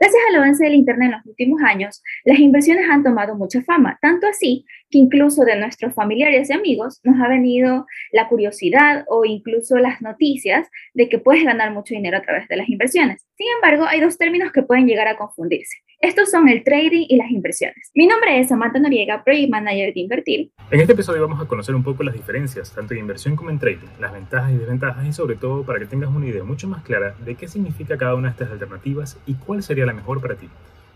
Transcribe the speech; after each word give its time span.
Gracias 0.00 0.22
al 0.30 0.36
avance 0.36 0.64
del 0.64 0.76
Internet 0.76 1.10
en 1.10 1.16
los 1.18 1.26
últimos 1.26 1.60
años, 1.62 2.02
las 2.24 2.38
inversiones 2.38 2.88
han 2.88 3.04
tomado 3.04 3.34
mucha 3.34 3.60
fama, 3.60 3.98
tanto 4.00 4.26
así 4.26 4.64
que 4.88 4.96
incluso 4.96 5.44
de 5.44 5.56
nuestros 5.56 5.92
familiares 5.92 6.48
y 6.48 6.54
amigos 6.54 7.00
nos 7.04 7.20
ha 7.20 7.28
venido 7.28 7.84
la 8.10 8.26
curiosidad 8.26 9.04
o 9.08 9.26
incluso 9.26 9.76
las 9.76 10.00
noticias 10.00 10.66
de 10.94 11.10
que 11.10 11.18
puedes 11.18 11.44
ganar 11.44 11.72
mucho 11.72 11.94
dinero 11.94 12.16
a 12.16 12.22
través 12.22 12.48
de 12.48 12.56
las 12.56 12.70
inversiones. 12.70 13.26
Sin 13.36 13.46
embargo, 13.56 13.84
hay 13.86 14.00
dos 14.00 14.16
términos 14.16 14.52
que 14.52 14.62
pueden 14.62 14.86
llegar 14.86 15.06
a 15.06 15.18
confundirse. 15.18 15.76
Estos 16.02 16.30
son 16.30 16.48
el 16.48 16.64
trading 16.64 17.04
y 17.10 17.16
las 17.16 17.30
inversiones. 17.30 17.90
Mi 17.94 18.06
nombre 18.06 18.40
es 18.40 18.48
Samantha 18.48 18.78
Noriega, 18.78 19.22
Project 19.22 19.50
Manager 19.50 19.92
de 19.92 20.00
Invertir. 20.00 20.50
En 20.70 20.80
este 20.80 20.94
episodio 20.94 21.20
vamos 21.20 21.42
a 21.42 21.44
conocer 21.46 21.74
un 21.74 21.82
poco 21.82 22.02
las 22.02 22.14
diferencias, 22.14 22.74
tanto 22.74 22.94
en 22.94 23.00
inversión 23.00 23.36
como 23.36 23.50
en 23.50 23.58
trading, 23.58 23.86
las 23.98 24.10
ventajas 24.10 24.50
y 24.50 24.56
desventajas 24.56 25.06
y 25.06 25.12
sobre 25.12 25.36
todo 25.36 25.62
para 25.62 25.78
que 25.78 25.84
tengas 25.84 26.08
una 26.08 26.26
idea 26.26 26.42
mucho 26.42 26.68
más 26.68 26.82
clara 26.84 27.14
de 27.22 27.34
qué 27.34 27.48
significa 27.48 27.98
cada 27.98 28.14
una 28.14 28.28
de 28.28 28.32
estas 28.32 28.50
alternativas 28.50 29.18
y 29.26 29.34
cuál 29.34 29.62
sería 29.62 29.84
la 29.84 29.92
mejor 29.92 30.22
para 30.22 30.36
ti. 30.36 30.48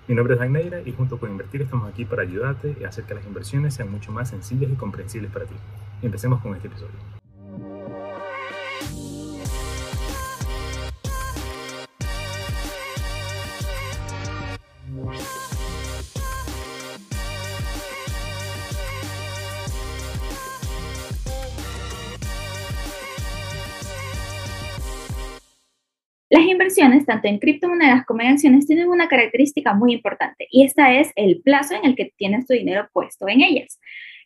Mi 0.09 0.14
nombre 0.14 0.34
es 0.34 0.41
Dan 0.41 0.55
Neira 0.55 0.80
y 0.82 0.93
junto 0.93 1.18
con 1.18 1.30
Invertir 1.30 1.60
estamos 1.60 1.87
aquí 1.93 2.07
para 2.07 2.23
ayudarte 2.23 2.74
y 2.80 2.84
hacer 2.84 3.05
que 3.05 3.12
las 3.12 3.27
inversiones 3.27 3.74
sean 3.74 3.91
mucho 3.91 4.10
más 4.10 4.30
sencillas 4.30 4.73
y 4.73 4.74
comprensibles 4.74 5.30
para 5.30 5.45
ti. 5.45 5.55
Empecemos 6.01 6.41
con 6.41 6.55
este 6.55 6.68
episodio. 6.68 7.23
Inversiones, 26.55 27.07
tanto 27.07 27.29
en 27.29 27.39
criptomonedas 27.39 28.05
como 28.07 28.23
en 28.23 28.29
acciones, 28.29 28.67
tienen 28.67 28.89
una 28.89 29.09
característica 29.09 29.75
muy 29.75 29.93
importante 29.93 30.47
y 30.51 30.65
esta 30.65 30.95
es 30.95 31.13
el 31.17 31.43
plazo 31.43 31.75
en 31.75 31.85
el 31.85 31.95
que 31.95 32.13
tienes 32.17 32.47
tu 32.47 32.55
dinero 32.55 32.88
puesto 32.93 33.29
en 33.29 33.43
ellas. 33.43 33.79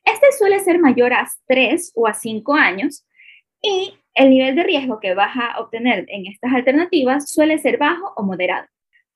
Este 0.05 0.27
suele 0.39 0.61
ser 0.61 0.79
mayor 0.79 1.13
a 1.13 1.29
3 1.47 1.93
o 1.97 2.07
a 2.07 2.15
5 2.15 2.55
años 2.55 3.05
y 3.61 3.95
el 4.15 4.31
nivel 4.31 4.55
de 4.55 4.63
riesgo 4.63 5.01
que 5.01 5.15
vas 5.15 5.37
a 5.37 5.61
obtener 5.61 6.07
en 6.09 6.27
estas 6.27 6.53
alternativas 6.53 7.31
suele 7.31 7.59
ser 7.59 7.79
bajo 7.79 8.13
o 8.17 8.23
moderado. 8.23 8.67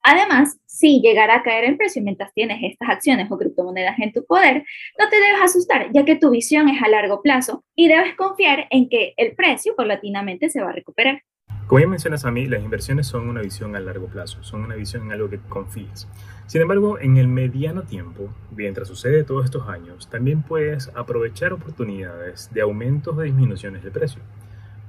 Además, 0.03 0.59
si 0.65 0.99
llegara 0.99 1.35
a 1.35 1.43
caer 1.43 1.63
el 1.63 1.77
precio 1.77 2.01
mientras 2.01 2.33
tienes 2.33 2.59
estas 2.61 2.89
acciones 2.89 3.31
o 3.31 3.37
criptomonedas 3.37 3.97
en 3.99 4.11
tu 4.11 4.25
poder, 4.25 4.65
no 4.99 5.09
te 5.09 5.15
debes 5.15 5.41
asustar, 5.41 5.87
ya 5.93 6.03
que 6.03 6.17
tu 6.17 6.29
visión 6.29 6.67
es 6.67 6.81
a 6.81 6.89
largo 6.89 7.21
plazo 7.21 7.63
y 7.73 7.87
debes 7.87 8.13
confiar 8.15 8.67
en 8.69 8.89
que 8.89 9.13
el 9.15 9.33
precio 9.33 9.75
paulatinamente 9.77 10.49
se 10.49 10.61
va 10.61 10.69
a 10.69 10.73
recuperar. 10.73 11.21
Como 11.67 11.79
ya 11.79 11.87
mencionas 11.87 12.25
a 12.25 12.31
mí, 12.31 12.45
las 12.45 12.61
inversiones 12.61 13.07
son 13.07 13.29
una 13.29 13.41
visión 13.41 13.75
a 13.75 13.79
largo 13.79 14.07
plazo, 14.07 14.43
son 14.43 14.63
una 14.63 14.75
visión 14.75 15.03
en 15.03 15.13
algo 15.13 15.29
que 15.29 15.39
confíes. 15.39 16.09
Sin 16.45 16.61
embargo, 16.61 16.99
en 16.99 17.15
el 17.15 17.29
mediano 17.29 17.83
tiempo, 17.83 18.29
mientras 18.51 18.89
sucede 18.89 19.23
todos 19.23 19.45
estos 19.45 19.69
años, 19.69 20.09
también 20.09 20.43
puedes 20.43 20.91
aprovechar 20.93 21.53
oportunidades 21.53 22.49
de 22.53 22.61
aumentos 22.61 23.17
o 23.17 23.21
disminuciones 23.21 23.81
de 23.81 23.91
precio. 23.91 24.21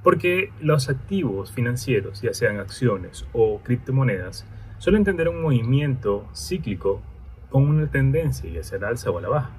Porque 0.03 0.51
los 0.59 0.89
activos 0.89 1.53
financieros, 1.53 2.21
ya 2.21 2.33
sean 2.33 2.59
acciones 2.59 3.25
o 3.31 3.61
criptomonedas, 3.63 4.45
suelen 4.77 5.05
tener 5.05 5.29
un 5.29 5.41
movimiento 5.41 6.27
cíclico 6.35 7.01
con 7.49 7.63
una 7.63 7.89
tendencia, 7.89 8.51
ya 8.51 8.63
sea 8.63 8.85
alza 8.85 9.11
o 9.11 9.21
la 9.21 9.29
baja. 9.29 9.51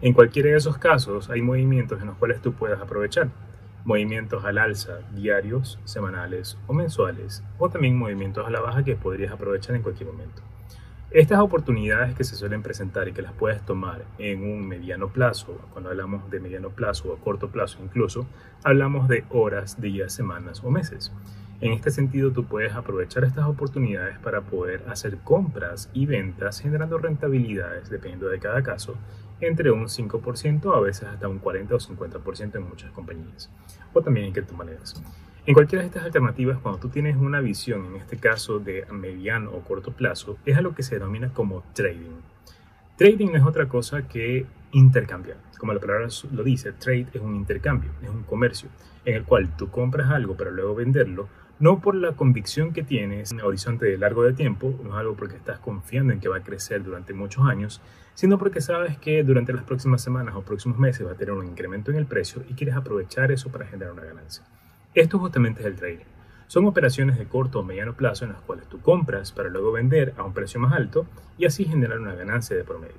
En 0.00 0.14
cualquiera 0.14 0.48
de 0.48 0.56
esos 0.56 0.78
casos 0.78 1.28
hay 1.28 1.42
movimientos 1.42 2.00
en 2.00 2.06
los 2.06 2.16
cuales 2.16 2.40
tú 2.40 2.54
puedas 2.54 2.80
aprovechar 2.80 3.28
movimientos 3.86 4.44
al 4.44 4.58
alza 4.58 4.98
diarios, 5.14 5.78
semanales 5.84 6.58
o 6.66 6.74
mensuales, 6.74 7.44
o 7.56 7.70
también 7.70 7.96
movimientos 7.96 8.44
a 8.44 8.50
la 8.50 8.60
baja 8.60 8.82
que 8.82 8.96
podrías 8.96 9.32
aprovechar 9.32 9.76
en 9.76 9.82
cualquier 9.82 10.10
momento. 10.10 10.42
Estas 11.12 11.38
oportunidades 11.38 12.16
que 12.16 12.24
se 12.24 12.34
suelen 12.34 12.62
presentar 12.62 13.06
y 13.06 13.12
que 13.12 13.22
las 13.22 13.32
puedes 13.32 13.64
tomar 13.64 14.04
en 14.18 14.42
un 14.42 14.66
mediano 14.66 15.08
plazo, 15.12 15.60
cuando 15.70 15.90
hablamos 15.90 16.28
de 16.32 16.40
mediano 16.40 16.70
plazo 16.70 17.12
o 17.12 17.16
corto 17.18 17.48
plazo 17.48 17.78
incluso, 17.80 18.26
hablamos 18.64 19.06
de 19.06 19.24
horas, 19.30 19.80
días, 19.80 20.12
semanas 20.12 20.64
o 20.64 20.70
meses. 20.70 21.12
En 21.60 21.72
este 21.72 21.92
sentido, 21.92 22.32
tú 22.32 22.44
puedes 22.44 22.74
aprovechar 22.74 23.22
estas 23.22 23.46
oportunidades 23.46 24.18
para 24.18 24.42
poder 24.42 24.82
hacer 24.88 25.16
compras 25.18 25.88
y 25.94 26.06
ventas 26.06 26.60
generando 26.60 26.98
rentabilidades, 26.98 27.88
dependiendo 27.88 28.28
de 28.28 28.40
cada 28.40 28.62
caso, 28.64 28.96
entre 29.40 29.70
un 29.70 29.84
5% 29.84 30.76
a 30.76 30.80
veces 30.80 31.04
hasta 31.04 31.28
un 31.28 31.38
40 31.38 31.74
o 31.74 31.78
50% 31.78 32.56
en 32.56 32.68
muchas 32.68 32.90
compañías, 32.92 33.50
o 33.92 34.02
también 34.02 34.26
en 34.26 34.32
criptomonedas. 34.32 35.02
En 35.46 35.54
cualquiera 35.54 35.82
de 35.82 35.88
estas 35.88 36.04
alternativas, 36.04 36.58
cuando 36.58 36.80
tú 36.80 36.88
tienes 36.88 37.16
una 37.16 37.40
visión, 37.40 37.86
en 37.86 37.96
este 37.96 38.16
caso 38.16 38.58
de 38.58 38.84
mediano 38.90 39.52
o 39.52 39.60
corto 39.60 39.92
plazo, 39.92 40.38
es 40.44 40.56
a 40.56 40.60
lo 40.60 40.74
que 40.74 40.82
se 40.82 40.96
denomina 40.96 41.32
como 41.32 41.62
trading. 41.72 42.20
Trading 42.96 43.28
no 43.28 43.36
es 43.36 43.44
otra 43.44 43.68
cosa 43.68 44.08
que 44.08 44.46
intercambiar. 44.72 45.36
Como 45.58 45.72
la 45.72 45.80
palabra 45.80 46.08
lo 46.32 46.42
dice, 46.42 46.72
trade 46.72 47.06
es 47.12 47.20
un 47.20 47.36
intercambio, 47.36 47.90
es 48.02 48.08
un 48.08 48.24
comercio, 48.24 48.68
en 49.04 49.14
el 49.14 49.24
cual 49.24 49.56
tú 49.56 49.70
compras 49.70 50.10
algo 50.10 50.36
para 50.36 50.50
luego 50.50 50.74
venderlo 50.74 51.28
no 51.58 51.80
por 51.80 51.94
la 51.94 52.12
convicción 52.12 52.72
que 52.72 52.82
tienes 52.82 53.32
en 53.32 53.40
el 53.40 53.46
horizonte 53.46 53.86
de 53.86 53.96
largo 53.96 54.22
de 54.22 54.34
tiempo, 54.34 54.78
no 54.82 54.90
es 54.90 54.96
algo 54.96 55.14
porque 55.16 55.36
estás 55.36 55.58
confiando 55.58 56.12
en 56.12 56.20
que 56.20 56.28
va 56.28 56.36
a 56.36 56.42
crecer 56.42 56.82
durante 56.82 57.14
muchos 57.14 57.46
años, 57.46 57.80
sino 58.14 58.36
porque 58.38 58.60
sabes 58.60 58.98
que 58.98 59.22
durante 59.22 59.54
las 59.54 59.64
próximas 59.64 60.02
semanas 60.02 60.34
o 60.36 60.42
próximos 60.42 60.78
meses 60.78 61.06
va 61.06 61.12
a 61.12 61.16
tener 61.16 61.32
un 61.32 61.46
incremento 61.46 61.90
en 61.90 61.96
el 61.96 62.06
precio 62.06 62.42
y 62.48 62.54
quieres 62.54 62.76
aprovechar 62.76 63.32
eso 63.32 63.50
para 63.50 63.66
generar 63.66 63.92
una 63.92 64.04
ganancia. 64.04 64.44
Esto 64.94 65.18
justamente 65.18 65.60
es 65.60 65.66
el 65.66 65.76
trading. 65.76 66.04
Son 66.46 66.66
operaciones 66.66 67.18
de 67.18 67.26
corto 67.26 67.60
o 67.60 67.62
mediano 67.62 67.94
plazo 67.94 68.24
en 68.24 68.32
las 68.32 68.42
cuales 68.42 68.68
tú 68.68 68.80
compras 68.80 69.32
para 69.32 69.48
luego 69.48 69.72
vender 69.72 70.14
a 70.16 70.24
un 70.24 70.34
precio 70.34 70.60
más 70.60 70.74
alto 70.74 71.06
y 71.38 71.46
así 71.46 71.64
generar 71.64 71.98
una 71.98 72.14
ganancia 72.14 72.54
de 72.54 72.64
promedio. 72.64 72.96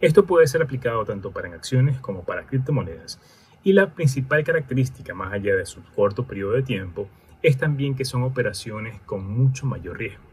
Esto 0.00 0.26
puede 0.26 0.46
ser 0.46 0.62
aplicado 0.62 1.04
tanto 1.06 1.30
para 1.30 1.48
acciones 1.48 1.98
como 1.98 2.24
para 2.24 2.46
criptomonedas 2.46 3.18
y 3.64 3.72
la 3.72 3.94
principal 3.94 4.44
característica 4.44 5.14
más 5.14 5.32
allá 5.32 5.56
de 5.56 5.64
su 5.64 5.82
corto 5.94 6.24
periodo 6.24 6.52
de 6.52 6.62
tiempo 6.62 7.08
es 7.46 7.56
también 7.56 7.94
que 7.94 8.04
son 8.04 8.24
operaciones 8.24 9.00
con 9.02 9.24
mucho 9.24 9.66
mayor 9.66 9.98
riesgo. 9.98 10.24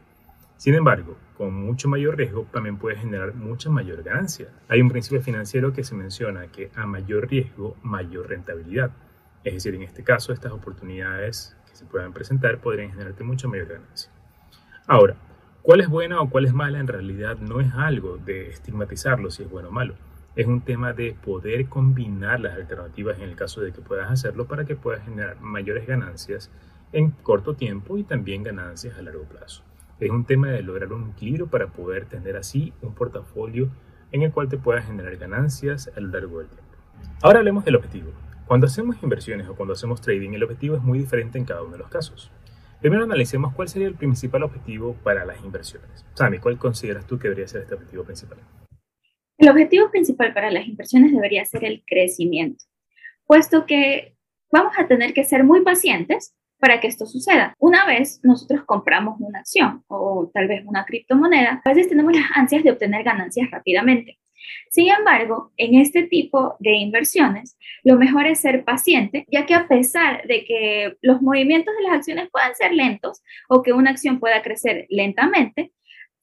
Sin 0.58 0.74
embargo, 0.74 1.16
con 1.38 1.54
mucho 1.54 1.88
mayor 1.88 2.18
riesgo 2.18 2.48
también 2.52 2.78
puede 2.78 2.96
generar 2.96 3.36
mucha 3.36 3.70
mayor 3.70 4.02
ganancia. 4.02 4.48
Hay 4.68 4.82
un 4.82 4.90
principio 4.90 5.22
financiero 5.22 5.74
que 5.74 5.84
se 5.84 5.94
menciona 5.94 6.48
que 6.48 6.72
a 6.74 6.88
mayor 6.88 7.30
riesgo, 7.30 7.78
mayor 7.84 8.30
rentabilidad. 8.30 8.90
Es 9.44 9.54
decir, 9.54 9.76
en 9.76 9.84
este 9.84 10.04
caso, 10.04 10.34
estas 10.34 10.54
oportunidades 10.54 11.56
que 11.70 11.76
se 11.76 11.86
puedan 11.86 12.14
presentar 12.14 12.60
podrían 12.62 12.90
generarte 12.90 13.24
mucha 13.24 13.48
mayor 13.48 13.68
ganancia. 13.68 14.12
Ahora, 14.88 15.16
¿cuál 15.62 15.82
es 15.82 15.90
buena 15.90 16.20
o 16.20 16.32
cuál 16.32 16.46
es 16.46 16.54
mala? 16.56 16.80
En 16.80 16.88
realidad 16.88 17.38
no 17.38 17.60
es 17.60 17.72
algo 17.76 18.18
de 18.18 18.50
estigmatizarlo 18.50 19.30
si 19.30 19.44
es 19.44 19.52
bueno 19.52 19.70
o 19.70 19.72
malo. 19.72 19.94
Es 20.36 20.48
un 20.48 20.62
tema 20.62 20.94
de 20.94 21.16
poder 21.24 21.68
combinar 21.70 22.40
las 22.40 22.56
alternativas 22.56 23.20
en 23.20 23.26
el 23.26 23.36
caso 23.36 23.62
de 23.62 23.72
que 23.72 23.82
puedas 23.82 24.10
hacerlo 24.10 24.48
para 24.48 24.66
que 24.66 24.76
puedas 24.76 25.06
generar 25.06 25.40
mayores 25.42 25.86
ganancias 25.86 26.50
en 26.94 27.12
corto 27.12 27.56
tiempo 27.56 27.98
y 27.98 28.04
también 28.04 28.44
ganancias 28.44 28.98
a 28.98 29.02
largo 29.02 29.24
plazo. 29.24 29.64
Es 30.00 30.10
un 30.10 30.26
tema 30.26 30.50
de 30.50 30.64
lograr 30.64 30.94
un 30.94 31.12
equilibrio 31.12 31.48
para 31.48 31.68
poder 31.68 32.06
tener 32.06 32.38
así 32.38 32.74
un 32.82 32.94
portafolio 32.94 33.70
en 34.12 34.22
el 34.22 34.32
cual 34.32 34.48
te 34.48 34.58
puedas 34.58 34.86
generar 34.86 35.18
ganancias 35.18 35.92
a 35.96 36.00
lo 36.00 36.08
largo 36.08 36.40
del 36.40 36.48
tiempo. 36.48 36.74
Ahora 37.22 37.40
hablemos 37.40 37.66
del 37.66 37.76
objetivo. 37.76 38.12
Cuando 38.46 38.68
hacemos 38.68 39.02
inversiones 39.02 39.48
o 39.48 39.56
cuando 39.56 39.74
hacemos 39.74 40.02
trading, 40.02 40.32
el 40.34 40.44
objetivo 40.44 40.76
es 40.76 40.84
muy 40.84 41.00
diferente 41.00 41.38
en 41.38 41.46
cada 41.46 41.64
uno 41.64 41.72
de 41.72 41.80
los 41.80 41.90
casos. 41.90 42.32
Primero 42.82 43.06
analicemos 43.06 43.54
cuál 43.54 43.70
sería 43.70 43.88
el 43.88 43.96
principal 43.96 44.44
objetivo 44.44 44.94
para 45.04 45.26
las 45.26 45.42
inversiones. 45.44 46.06
Sammy, 46.16 46.40
¿cuál 46.40 46.58
consideras 46.58 47.08
tú 47.08 47.18
que 47.18 47.30
debería 47.30 47.48
ser 47.48 47.62
este 47.62 47.76
objetivo 47.76 48.04
principal? 48.04 48.40
El 49.38 49.50
objetivo 49.50 49.90
principal 49.90 50.34
para 50.34 50.52
las 50.52 50.68
inversiones 50.68 51.14
debería 51.14 51.46
ser 51.46 51.64
el 51.64 51.84
crecimiento, 51.88 52.66
puesto 53.26 53.66
que 53.66 54.16
vamos 54.52 54.74
a 54.78 54.88
tener 54.88 55.14
que 55.14 55.24
ser 55.24 55.44
muy 55.44 55.62
pacientes 55.62 56.36
para 56.64 56.80
que 56.80 56.88
esto 56.88 57.06
suceda. 57.06 57.54
Una 57.60 57.86
vez 57.86 58.22
nosotros 58.24 58.64
compramos 58.64 59.20
una 59.20 59.40
acción 59.40 59.84
o 59.90 60.32
tal 60.34 60.48
vez 60.48 60.64
una 60.66 60.86
criptomoneda, 60.86 61.62
a 61.62 61.70
veces 61.70 61.90
tenemos 61.90 62.14
las 62.16 62.24
ansias 62.36 62.64
de 62.64 62.72
obtener 62.72 63.04
ganancias 63.04 63.52
rápidamente. 63.52 64.18
Sin 64.70 64.90
embargo, 64.90 65.52
en 65.58 65.76
este 65.76 66.04
tipo 66.04 66.56
de 66.60 66.72
inversiones, 66.76 67.58
lo 67.84 67.98
mejor 67.98 68.28
es 68.28 68.40
ser 68.40 68.64
paciente, 68.64 69.26
ya 69.30 69.46
que 69.46 69.56
a 69.56 69.68
pesar 69.68 70.26
de 70.26 70.46
que 70.46 70.96
los 71.02 71.22
movimientos 71.22 71.76
de 71.76 71.84
las 71.84 71.98
acciones 71.98 72.30
puedan 72.32 72.56
ser 72.56 72.72
lentos 72.72 73.22
o 73.50 73.62
que 73.62 73.74
una 73.74 73.92
acción 73.92 74.22
pueda 74.22 74.42
crecer 74.42 74.86
lentamente, 74.88 75.74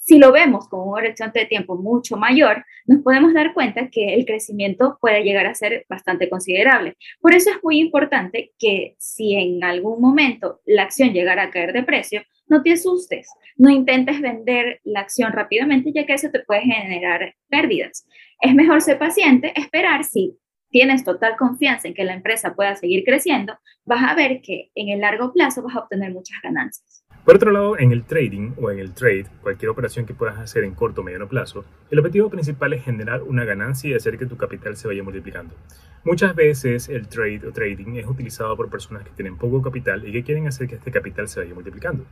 si 0.01 0.19
lo 0.19 0.33
vemos 0.33 0.67
con 0.69 0.89
un 0.89 0.95
horizonte 0.95 1.41
de 1.41 1.47
tiempo 1.47 1.77
mucho 1.77 2.17
mayor, 2.17 2.65
nos 2.87 3.03
podemos 3.03 3.35
dar 3.35 3.53
cuenta 3.53 3.91
que 3.91 4.15
el 4.15 4.25
crecimiento 4.25 4.99
puede 5.01 5.23
llegar 5.23 5.47
a 5.47 5.55
ser 5.55 5.85
bastante 5.89 6.29
considerable. 6.31 6.97
Por 7.21 7.35
eso 7.35 7.51
es 7.51 7.63
muy 7.63 7.79
importante 7.79 8.53
que 8.59 8.97
si 8.99 9.35
en 9.35 9.63
algún 9.63 10.01
momento 10.01 10.61
la 10.65 10.85
acción 10.85 11.13
llegara 11.13 11.45
a 11.45 11.51
caer 11.51 11.75
de 11.75 11.83
precio, 11.83 12.23
no 12.49 12.63
te 12.63 12.73
asustes, 12.73 13.29
no 13.57 13.71
intentes 13.71 14.21
vender 14.21 14.81
la 14.85 15.01
acción 15.01 15.33
rápidamente, 15.33 15.93
ya 15.93 16.07
que 16.07 16.15
eso 16.15 16.31
te 16.31 16.41
puede 16.41 16.63
generar 16.63 17.35
pérdidas. 17.49 18.07
Es 18.41 18.55
mejor 18.55 18.81
ser 18.81 18.99
paciente, 18.99 19.53
esperar 19.55 20.05
si 20.05 20.39
tienes 20.71 21.05
total 21.05 21.37
confianza 21.37 21.89
en 21.89 21.95
que 21.95 22.05
la 22.05 22.15
empresa 22.15 22.55
pueda 22.55 22.75
seguir 22.75 23.05
creciendo, 23.05 23.59
vas 23.85 24.03
a 24.03 24.15
ver 24.15 24.41
que 24.41 24.71
en 24.75 24.89
el 24.89 25.01
largo 25.01 25.33
plazo 25.33 25.63
vas 25.63 25.77
a 25.77 25.81
obtener 25.81 26.13
muchas 26.13 26.39
ganancias. 26.43 27.05
Por 27.25 27.37
otro 27.37 27.51
lado, 27.51 27.79
en 27.79 27.93
el 27.93 28.05
trading 28.05 28.53
o 28.57 28.71
en 28.71 28.79
el 28.79 28.95
trade, 28.95 29.27
cualquier 29.43 29.69
operación 29.69 30.07
que 30.07 30.15
puedas 30.15 30.39
hacer 30.39 30.65
en 30.65 30.75
corto 30.75 31.03
o 31.03 31.05
mediano 31.05 31.29
plazo, 31.29 31.67
el 31.91 31.99
objetivo 31.99 32.31
principal 32.31 32.73
es 32.73 32.83
generar 32.83 33.23
una 33.23 33.45
ganancia 33.45 33.91
y 33.91 33.95
hacer 33.95 34.17
que 34.17 34.25
tu 34.25 34.39
capital 34.39 34.75
se 34.77 34.89
vaya 34.89 35.03
multiplicando. 35.03 35.55
Muchas 36.03 36.35
veces 36.35 36.89
el 36.89 37.09
trade 37.09 37.43
o 37.47 37.53
trading 37.53 37.97
es 37.97 38.07
utilizado 38.07 38.57
por 38.57 38.71
personas 38.71 39.05
que 39.05 39.11
tienen 39.11 39.37
poco 39.37 39.61
capital 39.61 40.09
y 40.09 40.13
que 40.13 40.25
quieren 40.25 40.47
hacer 40.47 40.67
que 40.67 40.77
este 40.77 40.91
capital 40.91 41.29
se 41.29 41.41
vaya 41.41 41.53
multiplicando. 41.53 42.07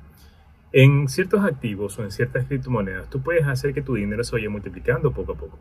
En 0.72 1.08
ciertos 1.08 1.42
activos 1.42 1.98
o 1.98 2.04
en 2.04 2.10
ciertas 2.10 2.44
criptomonedas, 2.44 3.08
tú 3.08 3.22
puedes 3.22 3.46
hacer 3.46 3.72
que 3.72 3.80
tu 3.80 3.94
dinero 3.94 4.22
se 4.24 4.36
vaya 4.36 4.50
multiplicando 4.50 5.10
poco 5.12 5.32
a 5.32 5.36
poco. 5.36 5.58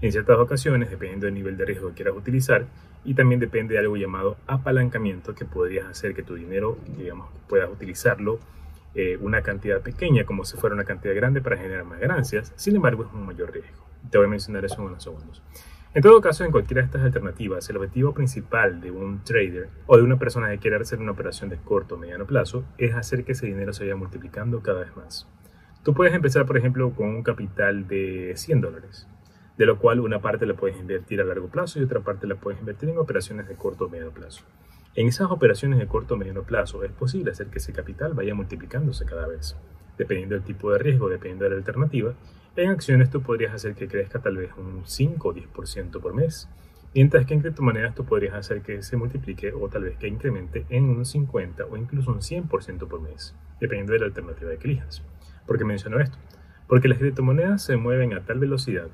En 0.00 0.12
ciertas 0.12 0.38
ocasiones, 0.38 0.88
dependiendo 0.90 1.26
del 1.26 1.34
nivel 1.34 1.56
de 1.56 1.64
riesgo 1.64 1.88
que 1.88 1.94
quieras 1.94 2.14
utilizar, 2.14 2.66
y 3.04 3.14
también 3.14 3.40
depende 3.40 3.74
de 3.74 3.80
algo 3.80 3.96
llamado 3.96 4.36
apalancamiento, 4.46 5.34
que 5.34 5.44
podrías 5.44 5.86
hacer 5.86 6.14
que 6.14 6.22
tu 6.22 6.36
dinero, 6.36 6.78
digamos, 6.96 7.28
puedas 7.48 7.68
utilizarlo 7.68 8.38
eh, 8.94 9.18
una 9.20 9.42
cantidad 9.42 9.80
pequeña 9.80 10.24
como 10.24 10.44
si 10.44 10.56
fuera 10.56 10.74
una 10.74 10.84
cantidad 10.84 11.14
grande 11.14 11.40
para 11.40 11.56
generar 11.56 11.84
más 11.84 12.00
ganancias, 12.00 12.52
sin 12.56 12.76
embargo 12.76 13.04
es 13.04 13.12
un 13.12 13.26
mayor 13.26 13.52
riesgo. 13.52 13.84
Te 14.10 14.18
voy 14.18 14.26
a 14.26 14.30
mencionar 14.30 14.64
eso 14.64 14.76
en 14.76 14.88
unos 14.88 15.02
segundos. 15.02 15.42
En 15.94 16.02
todo 16.02 16.20
caso, 16.20 16.44
en 16.44 16.50
cualquiera 16.50 16.82
de 16.82 16.86
estas 16.86 17.02
alternativas, 17.02 17.70
el 17.70 17.76
objetivo 17.76 18.12
principal 18.12 18.80
de 18.80 18.90
un 18.90 19.22
trader 19.22 19.68
o 19.86 19.96
de 19.96 20.02
una 20.02 20.18
persona 20.18 20.50
que 20.50 20.58
quiere 20.58 20.76
hacer 20.76 20.98
una 20.98 21.12
operación 21.12 21.50
de 21.50 21.56
corto 21.56 21.94
o 21.94 21.98
mediano 21.98 22.26
plazo 22.26 22.64
es 22.78 22.94
hacer 22.96 23.24
que 23.24 23.30
ese 23.30 23.46
dinero 23.46 23.72
se 23.72 23.84
vaya 23.84 23.94
multiplicando 23.94 24.60
cada 24.60 24.80
vez 24.80 24.96
más. 24.96 25.28
Tú 25.84 25.94
puedes 25.94 26.12
empezar, 26.12 26.46
por 26.46 26.56
ejemplo, 26.56 26.92
con 26.94 27.08
un 27.08 27.22
capital 27.22 27.86
de 27.86 28.32
100 28.34 28.60
dólares, 28.60 29.06
de 29.56 29.66
lo 29.66 29.78
cual 29.78 30.00
una 30.00 30.20
parte 30.20 30.46
la 30.46 30.54
puedes 30.54 30.76
invertir 30.78 31.20
a 31.20 31.24
largo 31.24 31.46
plazo 31.46 31.78
y 31.78 31.84
otra 31.84 32.00
parte 32.00 32.26
la 32.26 32.34
puedes 32.34 32.58
invertir 32.58 32.88
en 32.88 32.98
operaciones 32.98 33.46
de 33.46 33.54
corto 33.54 33.84
o 33.84 33.88
mediano 33.88 34.10
plazo. 34.10 34.44
En 34.96 35.08
esas 35.08 35.28
operaciones 35.32 35.80
de 35.80 35.88
corto 35.88 36.14
o 36.14 36.16
mediano 36.16 36.44
plazo 36.44 36.84
es 36.84 36.92
posible 36.92 37.32
hacer 37.32 37.48
que 37.48 37.58
ese 37.58 37.72
capital 37.72 38.14
vaya 38.14 38.32
multiplicándose 38.32 39.04
cada 39.04 39.26
vez. 39.26 39.56
Dependiendo 39.98 40.36
del 40.36 40.44
tipo 40.44 40.70
de 40.70 40.78
riesgo, 40.78 41.08
dependiendo 41.08 41.44
de 41.44 41.50
la 41.50 41.56
alternativa, 41.56 42.14
en 42.54 42.70
acciones 42.70 43.10
tú 43.10 43.20
podrías 43.20 43.52
hacer 43.52 43.74
que 43.74 43.88
crezca 43.88 44.20
tal 44.20 44.36
vez 44.36 44.52
un 44.56 44.82
5 44.84 45.28
o 45.28 45.34
10% 45.34 46.00
por 46.00 46.14
mes, 46.14 46.48
mientras 46.94 47.26
que 47.26 47.34
en 47.34 47.40
criptomonedas 47.40 47.96
tú 47.96 48.04
podrías 48.04 48.34
hacer 48.34 48.62
que 48.62 48.84
se 48.84 48.96
multiplique 48.96 49.52
o 49.52 49.68
tal 49.68 49.82
vez 49.82 49.96
que 49.96 50.06
incremente 50.06 50.64
en 50.68 50.84
un 50.84 51.04
50 51.04 51.64
o 51.64 51.76
incluso 51.76 52.12
un 52.12 52.20
100% 52.20 52.86
por 52.86 53.00
mes, 53.00 53.34
dependiendo 53.60 53.94
de 53.94 53.98
la 53.98 54.06
alternativa 54.06 54.54
que 54.56 54.68
elijas. 54.68 55.02
¿Por 55.44 55.58
qué 55.58 55.64
menciono 55.64 55.98
esto? 55.98 56.18
Porque 56.68 56.86
las 56.86 56.98
criptomonedas 56.98 57.64
se 57.64 57.76
mueven 57.76 58.14
a 58.14 58.24
tal 58.24 58.38
velocidad 58.38 58.86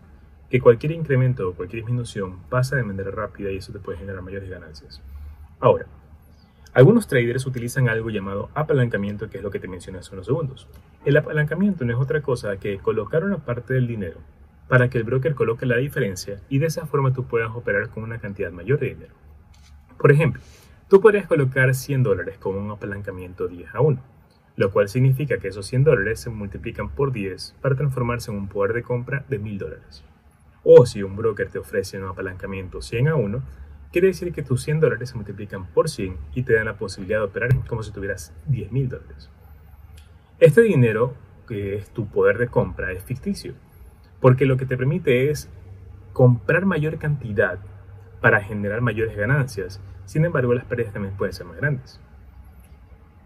que 0.49 0.61
cualquier 0.61 0.93
incremento 0.93 1.47
o 1.47 1.55
cualquier 1.55 1.83
disminución 1.83 2.41
pasa 2.49 2.77
de 2.77 2.85
manera 2.85 3.11
rápida 3.11 3.51
y 3.51 3.59
eso 3.59 3.71
te 3.71 3.81
puede 3.81 3.99
generar 3.99 4.23
mayores 4.23 4.49
ganancias. 4.49 5.03
Ahora, 5.61 5.85
algunos 6.73 7.07
traders 7.07 7.45
utilizan 7.47 7.91
algo 7.91 8.09
llamado 8.09 8.49
apalancamiento, 8.55 9.29
que 9.29 9.37
es 9.37 9.43
lo 9.43 9.51
que 9.51 9.61
te 9.61 9.69
mencioné 9.69 9.99
hace 9.99 10.15
unos 10.15 10.25
segundos. 10.25 10.69
El 11.05 11.19
apalancamiento 11.19 11.85
no 11.85 11.93
es 11.93 11.99
otra 11.99 12.23
cosa 12.23 12.57
que 12.57 12.79
colocar 12.79 13.25
una 13.25 13.45
parte 13.45 13.75
del 13.75 13.87
dinero 13.87 14.21
para 14.69 14.89
que 14.89 14.97
el 14.97 15.05
broker 15.05 15.35
coloque 15.35 15.67
la 15.67 15.77
diferencia 15.77 16.41
y 16.49 16.61
de 16.61 16.67
esa 16.67 16.87
forma 16.87 17.13
tú 17.13 17.25
puedas 17.25 17.51
operar 17.55 17.91
con 17.91 18.05
una 18.05 18.21
cantidad 18.21 18.53
mayor 18.53 18.79
de 18.79 18.91
dinero. 18.95 19.13
Por 19.99 20.13
ejemplo, 20.13 20.41
tú 20.89 21.03
podrías 21.03 21.27
colocar 21.27 21.75
100 21.75 22.05
dólares 22.05 22.39
con 22.39 22.57
un 22.57 22.71
apalancamiento 22.71 23.47
10 23.47 23.75
a 23.75 23.81
1, 23.81 24.01
lo 24.57 24.71
cual 24.71 24.89
significa 24.89 25.39
que 25.39 25.49
esos 25.49 25.67
100 25.67 25.85
dólares 25.85 26.21
se 26.21 26.31
multiplican 26.31 26.89
por 26.89 27.13
10 27.13 27.57
para 27.61 27.75
transformarse 27.75 28.31
en 28.31 28.39
un 28.39 28.49
poder 28.49 28.73
de 28.73 28.83
compra 28.83 29.27
de 29.29 29.39
1000 29.39 29.59
dólares. 29.59 30.05
O 30.65 30.87
si 30.87 31.03
un 31.03 31.17
broker 31.17 31.51
te 31.51 31.59
ofrece 31.59 31.99
un 31.99 32.09
apalancamiento 32.09 32.81
100 32.81 33.09
a 33.09 33.17
1, 33.17 33.43
Quiere 33.93 34.09
decir 34.09 34.33
que 34.33 34.45
tus 34.45 34.63
100 34.63 34.81
dólares 34.81 35.11
se 35.11 35.17
multiplican 35.17 35.67
por 35.67 35.89
100 35.89 36.17
y 36.35 36.45
te 36.45 36.55
dan 36.55 36.67
la 36.67 36.77
posibilidad 36.77 37.19
de 37.19 37.25
operar 37.25 37.67
como 37.67 37.83
si 37.83 37.91
tuvieras 37.91 38.33
10 38.47 38.71
mil 38.71 38.89
dólares. 38.89 39.31
Este 40.39 40.63
dinero, 40.63 41.15
que 41.49 41.75
es 41.75 41.91
tu 41.91 42.07
poder 42.07 42.39
de 42.39 42.47
compra, 42.47 42.93
es 42.93 43.03
ficticio, 43.03 43.55
porque 44.21 44.47
lo 44.47 44.57
que 44.57 44.65
te 44.65 44.77
permite 44.77 45.31
es 45.31 45.51
comprar 46.13 46.67
mayor 46.67 46.99
cantidad 46.99 47.59
para 48.21 48.41
generar 48.41 48.81
mayores 48.81 49.17
ganancias. 49.17 49.81
Sin 50.05 50.25
embargo, 50.25 50.55
las 50.55 50.67
pérdidas 50.67 50.93
también 50.93 51.17
pueden 51.17 51.33
ser 51.33 51.47
más 51.47 51.57
grandes. 51.57 52.01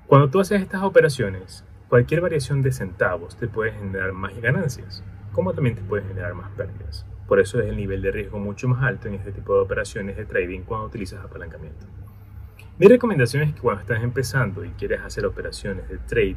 Cuando 0.06 0.31
tú 0.31 0.40
haces 0.40 0.62
estas 0.62 0.82
operaciones, 0.82 1.62
cualquier 1.88 2.22
variación 2.22 2.62
de 2.62 2.72
centavos 2.72 3.37
te 3.37 3.49
puede 3.49 3.72
generar 3.72 4.12
más 4.12 4.34
ganancias, 4.40 5.05
como 5.32 5.52
también 5.52 5.76
te 5.76 5.82
puede 5.82 6.05
generar 6.05 6.34
más 6.34 6.50
pérdidas. 6.52 7.05
Por 7.26 7.41
eso 7.41 7.61
es 7.61 7.67
el 7.67 7.76
nivel 7.76 8.03
de 8.03 8.11
riesgo 8.11 8.38
mucho 8.38 8.69
más 8.69 8.82
alto 8.82 9.09
en 9.09 9.15
este 9.15 9.32
tipo 9.32 9.55
de 9.55 9.61
operaciones 9.61 10.17
de 10.17 10.26
trading 10.26 10.61
cuando 10.61 10.87
utilizas 10.87 11.25
apalancamiento. 11.25 11.87
Mi 12.79 12.87
recomendación 12.87 13.44
es 13.44 13.55
que 13.55 13.61
cuando 13.61 13.82
estás 13.82 14.03
empezando 14.03 14.65
y 14.65 14.71
quieres 14.71 15.00
hacer 15.00 15.25
operaciones 15.25 15.88
de 15.88 15.99
trade, 15.99 16.37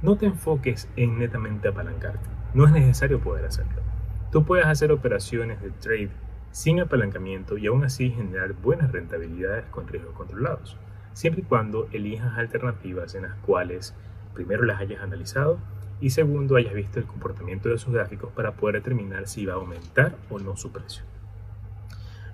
no 0.00 0.16
te 0.16 0.26
enfoques 0.26 0.88
en 0.96 1.18
netamente 1.18 1.68
apalancarte. 1.68 2.28
No 2.54 2.66
es 2.66 2.72
necesario 2.72 3.20
poder 3.20 3.44
hacerlo. 3.44 3.82
Tú 4.30 4.44
puedes 4.44 4.66
hacer 4.66 4.92
operaciones 4.92 5.60
de 5.60 5.70
trade 5.70 6.10
sin 6.52 6.80
apalancamiento 6.80 7.58
y 7.58 7.66
aún 7.66 7.84
así 7.84 8.10
generar 8.10 8.52
buenas 8.52 8.92
rentabilidades 8.92 9.64
con 9.66 9.88
riesgos 9.88 10.14
controlados, 10.14 10.76
siempre 11.14 11.42
y 11.42 11.46
cuando 11.46 11.88
elijas 11.92 12.38
alternativas 12.38 13.14
en 13.14 13.22
las 13.22 13.34
cuales 13.38 13.94
primero 14.34 14.64
las 14.64 14.80
hayas 14.80 15.02
analizado 15.02 15.58
y 16.02 16.10
segundo 16.10 16.56
hayas 16.56 16.74
visto 16.74 16.98
el 16.98 17.06
comportamiento 17.06 17.68
de 17.68 17.78
sus 17.78 17.94
gráficos 17.94 18.32
para 18.32 18.52
poder 18.52 18.76
determinar 18.76 19.28
si 19.28 19.46
va 19.46 19.54
a 19.54 19.56
aumentar 19.56 20.16
o 20.28 20.38
no 20.40 20.56
su 20.56 20.72
precio. 20.72 21.04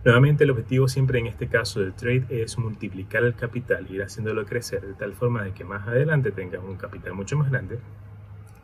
Nuevamente 0.05 0.44
el 0.44 0.50
objetivo 0.50 0.88
siempre 0.88 1.19
en 1.19 1.26
este 1.26 1.49
caso 1.49 1.81
del 1.81 1.93
trade 1.93 2.25
es 2.31 2.56
multiplicar 2.56 3.25
el 3.25 3.35
capital, 3.35 3.87
ir 3.91 4.03
haciéndolo 4.03 4.47
crecer 4.47 4.81
de 4.87 4.94
tal 4.94 5.12
forma 5.12 5.43
de 5.44 5.53
que 5.53 5.65
más 5.65 5.87
adelante 5.87 6.32
tengas 6.32 6.65
un 6.65 6.76
capital 6.76 7.12
mucho 7.12 7.37
más 7.37 7.50
grande 7.50 7.79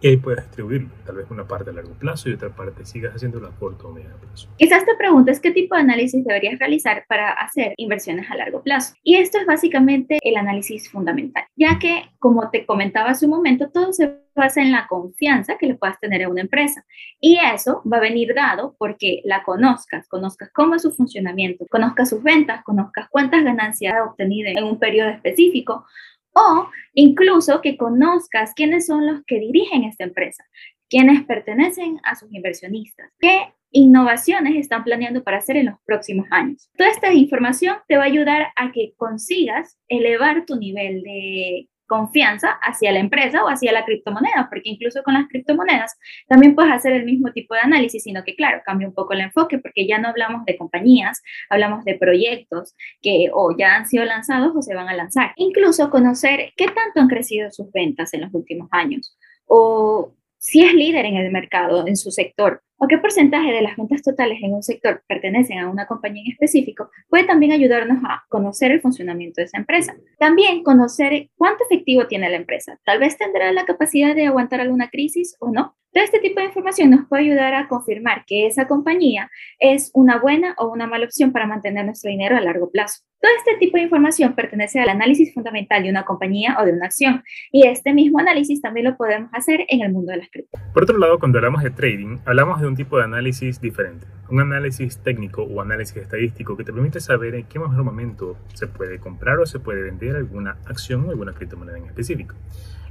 y 0.04 0.08
ahí 0.08 0.16
puedes 0.18 0.44
distribuirlo, 0.44 0.90
tal 1.06 1.16
vez 1.16 1.30
una 1.30 1.48
parte 1.48 1.70
a 1.70 1.72
largo 1.72 1.94
plazo 1.94 2.28
y 2.28 2.34
otra 2.34 2.50
parte 2.50 2.84
sigas 2.84 3.14
haciéndolo 3.14 3.48
a 3.48 3.52
corto 3.52 3.88
o 3.88 3.92
medio 3.92 4.14
plazo. 4.20 4.50
Quizás 4.58 4.84
te 4.84 4.94
preguntes 4.96 5.40
qué 5.40 5.50
tipo 5.50 5.76
de 5.76 5.80
análisis 5.80 6.22
deberías 6.22 6.58
realizar 6.58 7.06
para 7.08 7.32
hacer 7.32 7.72
inversiones 7.78 8.30
a 8.30 8.36
largo 8.36 8.62
plazo. 8.62 8.94
Y 9.02 9.14
esto 9.14 9.38
es 9.38 9.46
básicamente 9.46 10.18
el 10.20 10.36
análisis 10.36 10.90
fundamental, 10.90 11.44
ya 11.56 11.78
que, 11.78 12.02
como 12.18 12.50
te 12.50 12.66
comentaba 12.66 13.12
hace 13.12 13.24
un 13.24 13.30
momento, 13.30 13.70
todo 13.70 13.94
se 13.94 14.18
basa 14.36 14.60
en 14.60 14.72
la 14.72 14.86
confianza 14.88 15.56
que 15.56 15.68
le 15.68 15.74
puedas 15.74 15.98
tener 16.00 16.22
a 16.24 16.28
una 16.28 16.42
empresa. 16.42 16.84
Y 17.18 17.38
eso 17.38 17.80
va 17.90 17.96
a 17.96 18.00
venir 18.00 18.34
dado 18.34 18.76
porque 18.78 19.22
la 19.24 19.42
conozcas, 19.42 20.06
conozcas 20.08 20.50
cómo 20.52 20.74
es 20.74 20.82
su 20.82 20.92
funcionamiento, 20.92 21.64
conozcas 21.70 22.10
sus 22.10 22.22
ventas, 22.22 22.62
conozcas 22.62 23.08
cuántas 23.10 23.42
ganancias 23.42 23.94
ha 23.94 24.04
obtenido 24.04 24.50
en 24.54 24.64
un 24.64 24.78
periodo 24.78 25.08
específico, 25.08 25.86
o 26.34 26.68
incluso 26.92 27.60
que 27.60 27.76
conozcas 27.76 28.52
quiénes 28.54 28.86
son 28.86 29.06
los 29.06 29.24
que 29.24 29.40
dirigen 29.40 29.84
esta 29.84 30.04
empresa, 30.04 30.44
quiénes 30.88 31.24
pertenecen 31.24 32.00
a 32.04 32.14
sus 32.14 32.32
inversionistas, 32.32 33.10
qué 33.18 33.52
innovaciones 33.70 34.56
están 34.56 34.84
planeando 34.84 35.24
para 35.24 35.38
hacer 35.38 35.56
en 35.56 35.66
los 35.66 35.76
próximos 35.84 36.26
años. 36.30 36.70
Toda 36.76 36.90
esta 36.90 37.12
información 37.12 37.76
te 37.88 37.96
va 37.96 38.04
a 38.04 38.06
ayudar 38.06 38.48
a 38.54 38.70
que 38.70 38.94
consigas 38.96 39.78
elevar 39.88 40.46
tu 40.46 40.56
nivel 40.56 41.02
de 41.02 41.68
confianza 41.86 42.50
hacia 42.62 42.92
la 42.92 42.98
empresa 42.98 43.44
o 43.44 43.48
hacia 43.48 43.72
la 43.72 43.84
criptomoneda, 43.84 44.48
porque 44.48 44.68
incluso 44.70 45.02
con 45.02 45.14
las 45.14 45.28
criptomonedas 45.28 45.98
también 46.28 46.54
puedes 46.54 46.72
hacer 46.72 46.92
el 46.92 47.04
mismo 47.04 47.32
tipo 47.32 47.54
de 47.54 47.60
análisis, 47.60 48.02
sino 48.02 48.24
que 48.24 48.34
claro, 48.34 48.62
cambia 48.64 48.88
un 48.88 48.94
poco 48.94 49.12
el 49.12 49.20
enfoque 49.20 49.58
porque 49.58 49.86
ya 49.86 49.98
no 49.98 50.08
hablamos 50.08 50.44
de 50.44 50.56
compañías, 50.56 51.22
hablamos 51.50 51.84
de 51.84 51.94
proyectos 51.94 52.74
que 53.02 53.30
o 53.32 53.56
ya 53.56 53.76
han 53.76 53.86
sido 53.86 54.04
lanzados 54.04 54.52
o 54.56 54.62
se 54.62 54.74
van 54.74 54.88
a 54.88 54.94
lanzar. 54.94 55.32
Incluso 55.36 55.90
conocer 55.90 56.52
qué 56.56 56.66
tanto 56.66 57.00
han 57.00 57.08
crecido 57.08 57.50
sus 57.50 57.70
ventas 57.72 58.14
en 58.14 58.22
los 58.22 58.34
últimos 58.34 58.68
años 58.70 59.16
o 59.46 60.12
si 60.44 60.62
es 60.62 60.74
líder 60.74 61.06
en 61.06 61.16
el 61.16 61.32
mercado, 61.32 61.86
en 61.86 61.96
su 61.96 62.10
sector, 62.10 62.62
o 62.76 62.86
qué 62.86 62.98
porcentaje 62.98 63.50
de 63.50 63.62
las 63.62 63.78
ventas 63.78 64.02
totales 64.02 64.40
en 64.42 64.52
un 64.52 64.62
sector 64.62 65.02
pertenecen 65.08 65.58
a 65.58 65.70
una 65.70 65.86
compañía 65.86 66.22
en 66.26 66.32
específico, 66.32 66.90
puede 67.08 67.24
también 67.24 67.52
ayudarnos 67.52 68.04
a 68.04 68.24
conocer 68.28 68.70
el 68.70 68.82
funcionamiento 68.82 69.40
de 69.40 69.46
esa 69.46 69.56
empresa. 69.56 69.96
También 70.18 70.62
conocer 70.62 71.30
cuánto 71.38 71.64
efectivo 71.64 72.06
tiene 72.08 72.28
la 72.28 72.36
empresa. 72.36 72.78
Tal 72.84 72.98
vez 72.98 73.16
tendrá 73.16 73.50
la 73.52 73.64
capacidad 73.64 74.14
de 74.14 74.26
aguantar 74.26 74.60
alguna 74.60 74.90
crisis 74.90 75.34
o 75.40 75.50
no. 75.50 75.78
Todo 75.94 76.04
este 76.04 76.18
tipo 76.18 76.40
de 76.40 76.46
información 76.46 76.90
nos 76.90 77.08
puede 77.08 77.22
ayudar 77.22 77.54
a 77.54 77.66
confirmar 77.66 78.24
que 78.26 78.46
esa 78.46 78.68
compañía 78.68 79.30
es 79.58 79.90
una 79.94 80.18
buena 80.18 80.54
o 80.58 80.68
una 80.68 80.86
mala 80.86 81.06
opción 81.06 81.32
para 81.32 81.46
mantener 81.46 81.86
nuestro 81.86 82.10
dinero 82.10 82.36
a 82.36 82.42
largo 82.42 82.70
plazo. 82.70 83.02
Todo 83.24 83.32
este 83.38 83.56
tipo 83.56 83.78
de 83.78 83.84
información 83.84 84.34
pertenece 84.34 84.80
al 84.80 84.90
análisis 84.90 85.32
fundamental 85.32 85.82
de 85.82 85.88
una 85.88 86.04
compañía 86.04 86.58
o 86.60 86.66
de 86.66 86.72
una 86.72 86.84
acción 86.84 87.24
y 87.50 87.66
este 87.66 87.94
mismo 87.94 88.18
análisis 88.18 88.60
también 88.60 88.84
lo 88.84 88.98
podemos 88.98 89.30
hacer 89.32 89.64
en 89.68 89.80
el 89.80 89.90
mundo 89.90 90.12
de 90.12 90.18
las 90.18 90.28
cripto. 90.28 90.58
Por 90.74 90.82
otro 90.82 90.98
lado, 90.98 91.18
cuando 91.18 91.38
hablamos 91.38 91.62
de 91.62 91.70
trading, 91.70 92.18
hablamos 92.26 92.60
de 92.60 92.66
un 92.66 92.76
tipo 92.76 92.98
de 92.98 93.04
análisis 93.04 93.62
diferente, 93.62 94.06
un 94.28 94.40
análisis 94.40 94.98
técnico 94.98 95.42
o 95.42 95.62
análisis 95.62 95.96
estadístico 95.96 96.54
que 96.58 96.64
te 96.64 96.72
permite 96.74 97.00
saber 97.00 97.34
en 97.34 97.46
qué 97.46 97.58
momento 97.58 98.36
se 98.52 98.66
puede 98.66 98.98
comprar 98.98 99.38
o 99.38 99.46
se 99.46 99.58
puede 99.58 99.80
vender 99.80 100.16
alguna 100.16 100.58
acción 100.66 101.06
o 101.06 101.10
alguna 101.10 101.32
criptomoneda 101.32 101.78
en 101.78 101.86
específico. 101.86 102.34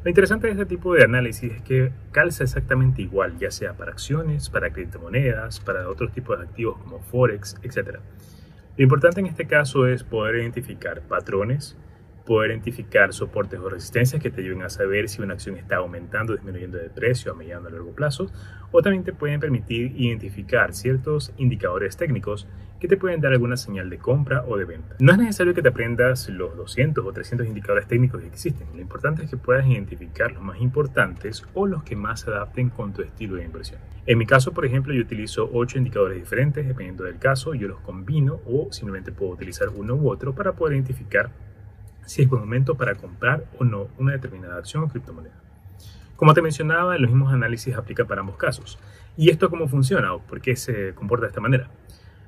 Lo 0.04 0.10
interesante 0.10 0.48
de 0.48 0.54
este 0.54 0.66
tipo 0.66 0.96
de 0.96 1.04
análisis 1.04 1.52
es 1.52 1.62
que 1.62 1.92
calza 2.12 2.44
exactamente 2.44 3.04
igual, 3.04 3.38
ya 3.38 3.52
sea 3.52 3.78
para 3.78 3.92
acciones, 3.92 4.50
para 4.50 4.74
criptomonedas, 4.74 5.60
para 5.60 5.88
otros 5.88 6.12
tipos 6.12 6.40
de 6.40 6.46
activos 6.46 6.80
como 6.80 7.02
Forex, 7.02 7.56
etc. 7.62 8.00
Lo 8.76 8.84
importante 8.84 9.20
en 9.20 9.28
este 9.28 9.46
caso 9.46 9.88
es 9.88 10.04
poder 10.04 10.38
identificar 10.38 11.02
patrones, 11.02 11.78
poder 12.26 12.52
identificar 12.52 13.14
soportes 13.14 13.60
o 13.60 13.70
resistencias 13.70 14.22
que 14.22 14.32
te 14.32 14.42
ayuden 14.42 14.64
a 14.64 14.70
saber 14.70 15.10
si 15.10 15.22
una 15.22 15.34
acción 15.34 15.58
está 15.58 15.78
aumentando 15.78 16.34
disminuyendo 16.34 16.78
de 16.78 16.90
precio 16.90 17.32
a 17.32 17.36
mediano 17.36 17.68
o 17.68 17.72
largo 17.72 17.94
plazo, 17.94 18.32
o 18.72 18.82
también 18.82 19.04
te 19.04 19.14
pueden 19.14 19.40
permitir 19.40 19.94
identificar 20.00 20.74
ciertos 20.74 21.34
indicadores 21.38 21.98
técnicos 21.98 22.48
que 22.80 22.88
te 22.88 22.98
pueden 22.98 23.22
dar 23.22 23.32
alguna 23.32 23.56
señal 23.56 23.90
de 23.90 23.98
compra 23.98 24.44
o 24.46 24.58
de 24.58 24.66
venta. 24.66 24.96
No 25.00 25.14
es 25.14 25.18
necesario 25.18 25.54
que 25.54 25.62
te 25.62 25.70
aprendas 25.70 26.28
los 26.30 26.56
200 26.58 27.06
o 27.06 27.14
300 27.14 27.48
indicadores 27.48 27.88
técnicos 27.88 28.22
que 28.22 28.28
existen, 28.28 28.68
lo 28.74 28.82
importante 28.82 29.24
es 29.24 29.30
que 29.30 29.38
puedas 29.38 29.66
identificar 29.66 30.32
los 30.32 30.44
más 30.44 30.60
importantes 30.60 31.44
o 31.54 31.66
los 31.66 31.84
que 31.84 31.96
más 31.96 32.22
se 32.22 32.32
adapten 32.32 32.70
con 32.70 32.94
tu 32.94 33.02
estilo 33.02 33.36
de 33.36 33.46
inversión. 33.46 33.80
En 34.06 34.18
mi 34.18 34.26
caso, 34.26 34.52
por 34.52 34.66
ejemplo, 34.66 34.94
yo 34.94 35.02
utilizo 35.02 35.50
8 35.54 35.78
indicadores 35.78 36.18
diferentes 36.18 36.68
dependiendo 36.68 37.06
del 37.06 37.20
caso, 37.20 37.54
yo 37.54 37.70
los 37.70 37.80
combino 37.80 38.42
o 38.46 38.68
simplemente 38.72 39.14
puedo 39.14 39.32
utilizar 39.32 39.70
uno 39.70 39.96
u 39.96 40.10
otro 40.10 40.36
para 40.36 40.54
poder 40.54 40.76
identificar 40.76 41.32
si 42.06 42.24
es 42.24 42.30
buen 42.30 42.42
momento 42.42 42.76
para 42.76 42.96
comprar 42.96 43.46
o 43.60 43.64
no 43.64 43.88
una 43.98 44.14
determinada 44.14 44.58
acción 44.58 44.84
o 44.84 44.90
criptomoneda. 44.90 45.36
Como 46.16 46.34
te 46.34 46.42
mencionaba, 46.42 46.98
los 46.98 47.10
mismos 47.10 47.34
análisis 47.34 47.76
aplican 47.76 48.08
para 48.08 48.22
ambos 48.22 48.38
casos. 48.38 48.80
¿Y 49.18 49.30
esto 49.30 49.50
cómo 49.50 49.68
funciona 49.68 50.14
o 50.14 50.20
por 50.20 50.42
qué 50.42 50.56
se 50.56 50.94
comporta 50.94 51.26
de 51.26 51.30
esta 51.30 51.42
manera? 51.42 51.70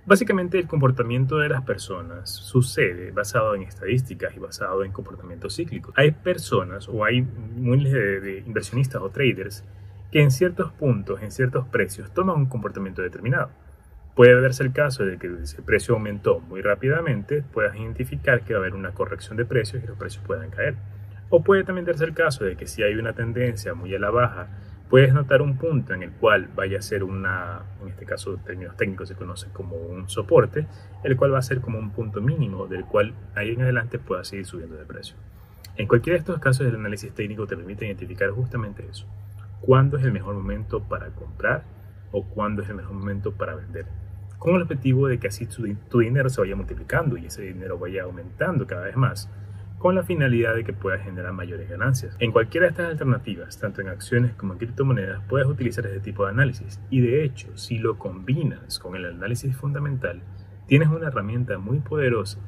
Básicamente 0.07 0.59
el 0.59 0.67
comportamiento 0.67 1.39
de 1.39 1.49
las 1.49 1.63
personas 1.63 2.29
sucede 2.29 3.09
basado 3.11 3.55
en 3.55 3.63
estadísticas 3.63 4.35
y 4.35 4.39
basado 4.39 4.83
en 4.83 4.91
comportamientos 4.91 5.55
cíclicos. 5.55 5.93
Hay 5.97 6.11
personas 6.11 6.87
o 6.87 7.03
hay 7.03 7.23
miles 7.55 7.91
de, 7.91 8.43
inversionistas 8.45 9.01
o 9.01 9.09
traders 9.09 9.63
que 10.11 10.21
en 10.21 10.29
ciertos 10.29 10.71
puntos, 10.73 11.23
en 11.23 11.31
ciertos 11.31 11.65
precios, 11.67 12.13
toman 12.13 12.37
un 12.37 12.45
comportamiento 12.45 13.01
determinado. 13.01 13.49
Puede 14.15 14.39
darse 14.41 14.63
el 14.63 14.71
caso 14.71 15.03
de 15.03 15.17
que 15.17 15.29
si 15.45 15.57
el 15.57 15.63
precio 15.63 15.93
aumentó 15.93 16.39
muy 16.39 16.61
rápidamente, 16.61 17.43
puedas 17.51 17.75
identificar 17.75 18.45
que 18.45 18.53
va 18.53 18.59
a 18.59 18.61
haber 18.61 18.73
una 18.73 18.93
corrección 18.93 19.35
de 19.35 19.43
precios 19.43 19.83
y 19.83 19.87
los 19.87 19.97
precios 19.97 20.23
puedan 20.25 20.51
caer. 20.51 20.75
O 21.29 21.43
puede 21.43 21.65
también 21.65 21.85
darse 21.85 22.05
el 22.05 22.13
caso 22.13 22.45
de 22.45 22.55
que 22.55 22.65
si 22.65 22.81
hay 22.81 22.95
una 22.95 23.11
tendencia 23.11 23.73
muy 23.73 23.93
a 23.93 23.99
la 23.99 24.11
baja, 24.11 24.47
puedes 24.89 25.13
notar 25.13 25.41
un 25.41 25.57
punto 25.57 25.93
en 25.93 26.01
el 26.01 26.11
cual 26.11 26.47
vaya 26.55 26.79
a 26.79 26.81
ser 26.81 27.03
una, 27.03 27.63
en 27.81 27.89
este 27.89 28.05
caso 28.05 28.35
en 28.35 28.43
términos 28.45 28.77
técnicos 28.77 29.09
se 29.09 29.15
conoce 29.15 29.47
como 29.51 29.75
un 29.75 30.07
soporte, 30.07 30.65
el 31.03 31.17
cual 31.17 31.33
va 31.33 31.39
a 31.39 31.41
ser 31.41 31.59
como 31.59 31.77
un 31.77 31.91
punto 31.91 32.21
mínimo 32.21 32.67
del 32.67 32.85
cual 32.85 33.13
ahí 33.35 33.49
en 33.51 33.63
adelante 33.63 33.99
pueda 33.99 34.23
seguir 34.23 34.45
subiendo 34.45 34.77
de 34.77 34.85
precio. 34.85 35.17
En 35.75 35.87
cualquiera 35.87 36.15
de 36.15 36.19
estos 36.19 36.39
casos 36.39 36.65
el 36.65 36.75
análisis 36.75 37.13
técnico 37.13 37.47
te 37.47 37.57
permite 37.57 37.85
identificar 37.85 38.29
justamente 38.29 38.87
eso. 38.89 39.07
¿Cuándo 39.59 39.97
es 39.97 40.05
el 40.05 40.13
mejor 40.13 40.35
momento 40.35 40.81
para 40.81 41.09
comprar 41.09 41.65
o 42.13 42.23
cuándo 42.23 42.61
es 42.61 42.69
el 42.69 42.75
mejor 42.75 42.93
momento 42.93 43.33
para 43.33 43.55
vender? 43.55 44.04
Con 44.37 44.55
el 44.55 44.61
objetivo 44.63 45.07
de 45.07 45.19
que 45.19 45.27
así 45.27 45.45
tu, 45.45 45.99
dinero 45.99 46.29
se 46.29 46.41
vaya 46.41 46.55
multiplicando 46.55 47.17
y 47.17 47.25
ese 47.25 47.41
dinero 47.41 47.77
vaya 47.77 48.03
aumentando 48.03 48.67
cada 48.67 48.85
vez 48.85 48.95
más, 48.95 49.29
con 49.79 49.95
la 49.95 50.03
finalidad 50.03 50.55
de 50.55 50.63
que 50.63 50.73
puedas 50.73 51.03
generar 51.03 51.33
mayores 51.33 51.69
ganancias. 51.69 52.15
En 52.19 52.31
cualquiera 52.31 52.65
de 52.65 52.71
estas 52.71 52.89
alternativas, 52.89 53.59
tanto 53.59 53.81
en 53.81 53.89
acciones 53.89 54.33
como 54.33 54.53
en 54.53 54.59
criptomonedas, 54.59 55.21
puedes 55.27 55.47
utilizar 55.47 55.85
este 55.85 55.99
tipo 55.99 56.25
de 56.25 56.31
análisis 56.31 56.79
y 56.89 57.01
de 57.01 57.23
hecho, 57.23 57.55
si 57.57 57.77
lo 57.77 57.97
combinas 57.97 58.79
con 58.79 58.95
el 58.95 59.05
análisis 59.05 59.55
fundamental, 59.55 60.21
tienes 60.67 60.89
una 60.89 61.07
herramienta 61.07 61.57
muy 61.57 61.79
poderosa. 61.79 62.39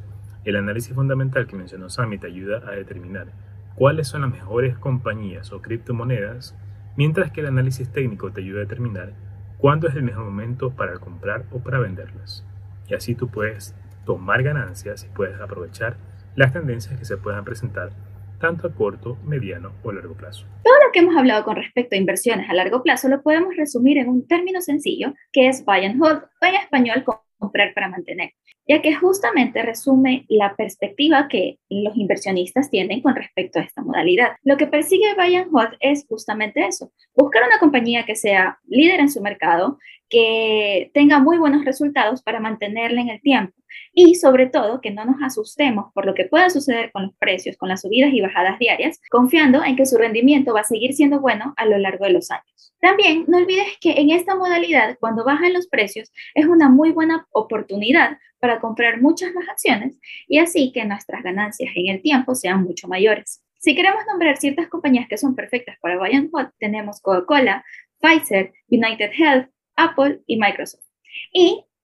El 0.45 0.55
análisis 0.55 0.95
fundamental 0.95 1.45
que 1.45 1.55
mencionó 1.55 1.89
Sami 1.89 2.17
te 2.17 2.27
ayuda 2.27 2.63
a 2.67 2.71
determinar 2.71 3.27
cuáles 3.75 4.07
son 4.07 4.21
las 4.21 4.31
mejores 4.31 4.77
compañías 4.77 5.51
o 5.51 5.61
criptomonedas, 5.61 6.55
mientras 6.95 7.31
que 7.31 7.41
el 7.41 7.47
análisis 7.47 7.89
técnico 7.89 8.31
te 8.31 8.41
ayuda 8.41 8.59
a 8.59 8.63
determinar 8.63 9.13
cuándo 9.57 9.87
es 9.87 9.95
el 9.95 10.03
mejor 10.03 10.25
momento 10.25 10.71
para 10.71 10.99
comprar 10.99 11.45
o 11.51 11.59
para 11.59 11.79
venderlas. 11.79 12.45
Y 12.87 12.93
así 12.93 13.15
tú 13.15 13.27
puedes 13.29 13.75
tomar 14.05 14.43
ganancias 14.43 15.03
y 15.03 15.15
puedes 15.15 15.39
aprovechar 15.39 15.97
las 16.35 16.53
tendencias 16.53 16.97
que 16.97 17.05
se 17.05 17.17
puedan 17.17 17.43
presentar 17.43 17.91
tanto 18.39 18.67
a 18.67 18.71
corto, 18.71 19.17
mediano 19.25 19.73
o 19.83 19.91
largo 19.91 20.13
plazo. 20.15 20.45
Todo 20.63 20.75
lo 20.85 20.91
que 20.91 20.99
hemos 20.99 21.17
hablado 21.17 21.43
con 21.43 21.55
respecto 21.55 21.95
a 21.95 21.97
inversiones 21.97 22.49
a 22.49 22.53
largo 22.53 22.83
plazo 22.83 23.09
lo 23.09 23.21
podemos 23.21 23.55
resumir 23.55 23.97
en 23.97 24.09
un 24.09 24.27
término 24.27 24.61
sencillo 24.61 25.13
que 25.31 25.47
es 25.47 25.65
buy 25.65 25.85
and 25.85 26.01
hold 26.01 26.23
o 26.41 26.45
en 26.45 26.55
español 26.55 27.03
comprar 27.37 27.73
para 27.73 27.89
mantener, 27.89 28.31
ya 28.67 28.81
que 28.81 28.95
justamente 28.95 29.61
resume 29.61 30.25
la 30.27 30.55
perspectiva 30.55 31.27
que 31.27 31.59
los 31.69 31.95
inversionistas 31.95 32.69
tienen 32.69 33.01
con 33.01 33.15
respecto 33.15 33.59
a 33.59 33.63
esta 33.63 33.81
modalidad. 33.81 34.31
Lo 34.43 34.57
que 34.57 34.67
persigue 34.67 35.15
Buy 35.15 35.37
Hold 35.51 35.77
es 35.79 36.05
justamente 36.07 36.65
eso, 36.65 36.91
buscar 37.15 37.43
una 37.45 37.59
compañía 37.59 38.05
que 38.05 38.15
sea 38.15 38.59
líder 38.67 38.99
en 38.99 39.09
su 39.09 39.21
mercado, 39.21 39.77
que 40.09 40.91
tenga 40.93 41.19
muy 41.19 41.37
buenos 41.37 41.65
resultados 41.65 42.21
para 42.21 42.39
mantenerla 42.39 43.01
en 43.01 43.09
el 43.09 43.21
tiempo 43.21 43.53
y 43.93 44.15
sobre 44.15 44.47
todo 44.47 44.81
que 44.81 44.91
no 44.91 45.05
nos 45.05 45.21
asustemos 45.21 45.91
por 45.93 46.05
lo 46.05 46.13
que 46.13 46.25
pueda 46.25 46.49
suceder 46.49 46.91
con 46.91 47.03
los 47.03 47.15
precios, 47.17 47.57
con 47.57 47.69
las 47.69 47.81
subidas 47.81 48.13
y 48.13 48.21
bajadas 48.21 48.59
diarias, 48.59 49.01
confiando 49.09 49.63
en 49.63 49.75
que 49.75 49.85
su 49.85 49.97
rendimiento 49.97 50.53
va 50.53 50.61
a 50.61 50.65
seguir 50.65 50.93
siendo 50.93 51.19
bueno 51.19 51.53
a 51.57 51.65
lo 51.65 51.77
largo 51.77 52.05
de 52.05 52.11
los 52.11 52.31
años. 52.31 52.73
También 52.79 53.25
no 53.27 53.37
olvides 53.37 53.77
que 53.81 53.93
en 53.93 54.11
esta 54.11 54.35
modalidad, 54.35 54.97
cuando 54.99 55.25
bajan 55.25 55.53
los 55.53 55.67
precios, 55.67 56.11
es 56.35 56.45
una 56.45 56.69
muy 56.69 56.91
buena 56.91 57.27
oportunidad 57.31 58.17
para 58.39 58.59
comprar 58.59 59.01
muchas 59.01 59.33
más 59.33 59.47
acciones 59.49 59.99
y 60.27 60.39
así 60.39 60.71
que 60.71 60.85
nuestras 60.85 61.23
ganancias 61.23 61.71
en 61.75 61.95
el 61.95 62.01
tiempo 62.01 62.35
sean 62.35 62.63
mucho 62.63 62.87
mayores. 62.87 63.43
Si 63.59 63.75
queremos 63.75 64.03
nombrar 64.07 64.37
ciertas 64.37 64.67
compañías 64.67 65.07
que 65.07 65.17
son 65.17 65.35
perfectas 65.35 65.77
para 65.81 65.97
Buy 65.97 66.15
and 66.15 66.29
Hold, 66.31 66.51
tenemos 66.59 67.01
Coca-Cola, 67.01 67.65
Pfizer, 67.99 68.53
United 68.69 69.11
Health, 69.13 69.49
Apple 69.75 70.21
y 70.27 70.37
Microsoft. 70.37 70.85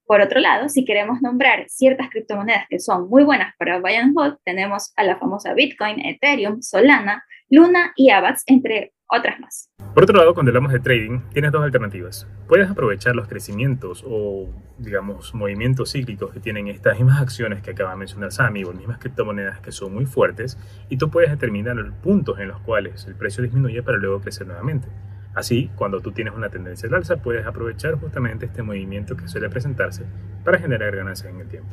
Por 0.05 0.21
otro 0.21 0.39
lado, 0.39 0.69
si 0.69 0.85
queremos 0.85 1.21
nombrar 1.21 1.65
ciertas 1.69 2.09
criptomonedas 2.09 2.65
que 2.69 2.79
son 2.79 3.09
muy 3.09 3.23
buenas 3.23 3.53
para 3.57 3.79
buy 3.79 3.95
and 3.95 4.13
hold, 4.17 4.37
tenemos 4.43 4.91
a 4.95 5.03
la 5.03 5.17
famosa 5.17 5.53
Bitcoin, 5.53 6.05
Ethereum, 6.05 6.61
Solana, 6.61 7.23
Luna 7.49 7.93
y 7.95 8.09
Avax, 8.09 8.43
entre 8.47 8.93
otras 9.07 9.39
más. 9.39 9.69
Por 9.93 10.03
otro 10.03 10.17
lado, 10.17 10.33
cuando 10.33 10.49
hablamos 10.49 10.73
de 10.73 10.79
trading, 10.79 11.21
tienes 11.31 11.51
dos 11.51 11.63
alternativas. 11.63 12.27
Puedes 12.47 12.69
aprovechar 12.69 13.15
los 13.15 13.27
crecimientos 13.27 14.03
o, 14.07 14.49
digamos, 14.77 15.33
movimientos 15.35 15.91
cíclicos 15.91 16.33
que 16.33 16.39
tienen 16.39 16.67
estas 16.67 16.97
mismas 16.97 17.21
acciones 17.21 17.61
que 17.61 17.71
acaba 17.71 17.91
de 17.91 17.97
mencionar 17.97 18.31
Sami 18.31 18.63
o 18.63 18.71
las 18.71 18.79
mismas 18.79 18.97
criptomonedas 18.97 19.59
que 19.61 19.71
son 19.71 19.93
muy 19.93 20.05
fuertes 20.05 20.57
y 20.89 20.97
tú 20.97 21.09
puedes 21.09 21.29
determinar 21.29 21.75
los 21.75 21.93
puntos 21.95 22.39
en 22.39 22.47
los 22.47 22.59
cuales 22.61 23.05
el 23.05 23.15
precio 23.15 23.43
disminuye 23.43 23.83
para 23.83 23.97
luego 23.97 24.19
crecer 24.19 24.47
nuevamente. 24.47 24.87
Así, 25.35 25.71
cuando 25.75 25.99
tú 25.99 26.11
tienes 26.11 26.33
una 26.35 26.49
tendencia 26.49 26.87
al 26.87 26.95
alza, 26.95 27.17
puedes 27.17 27.45
aprovechar 27.45 27.95
justamente 27.95 28.45
este 28.45 28.61
movimiento 28.61 29.17
que 29.17 29.27
suele 29.27 29.49
presentarse 29.49 30.03
para 30.43 30.59
generar 30.59 30.95
ganancias 30.95 31.33
en 31.33 31.41
el 31.41 31.47
tiempo. 31.47 31.69